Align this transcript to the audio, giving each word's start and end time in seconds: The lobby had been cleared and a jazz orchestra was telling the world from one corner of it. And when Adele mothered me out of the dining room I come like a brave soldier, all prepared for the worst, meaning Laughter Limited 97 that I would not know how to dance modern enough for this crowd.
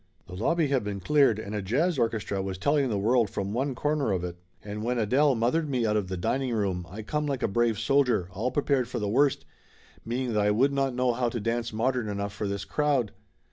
The 0.25 0.33
lobby 0.35 0.69
had 0.69 0.83
been 0.83 0.99
cleared 0.99 1.37
and 1.37 1.53
a 1.53 1.61
jazz 1.61 1.99
orchestra 1.99 2.41
was 2.41 2.57
telling 2.57 2.89
the 2.89 2.97
world 2.97 3.29
from 3.29 3.53
one 3.53 3.75
corner 3.75 4.11
of 4.11 4.23
it. 4.23 4.35
And 4.63 4.81
when 4.83 4.97
Adele 4.97 5.35
mothered 5.35 5.69
me 5.69 5.85
out 5.85 5.95
of 5.95 6.07
the 6.07 6.17
dining 6.17 6.51
room 6.55 6.87
I 6.89 7.03
come 7.03 7.27
like 7.27 7.43
a 7.43 7.47
brave 7.47 7.77
soldier, 7.77 8.27
all 8.31 8.49
prepared 8.49 8.87
for 8.87 8.97
the 8.97 9.07
worst, 9.07 9.45
meaning 10.03 10.29
Laughter 10.33 10.53
Limited 10.53 10.55
97 10.55 10.55
that 10.55 10.55
I 10.55 10.59
would 10.59 10.73
not 10.73 10.95
know 10.95 11.13
how 11.13 11.29
to 11.29 11.39
dance 11.39 11.71
modern 11.71 12.07
enough 12.09 12.33
for 12.33 12.47
this 12.47 12.65
crowd. 12.65 13.11